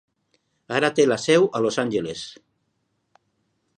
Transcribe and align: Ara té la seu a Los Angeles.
Ara 0.77 0.89
té 0.99 1.05
la 1.09 1.17
seu 1.25 1.45
a 1.59 1.61
Los 1.67 1.77
Angeles. 1.83 2.25